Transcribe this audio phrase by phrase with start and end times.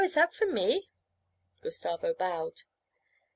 [0.03, 0.89] Is that for me?'
[1.61, 2.63] Gustavo bowed.